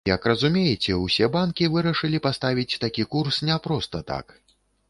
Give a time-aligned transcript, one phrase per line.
[0.09, 4.39] Як разумееце, усе банкі вырашылі паставіць такі курс не проста так.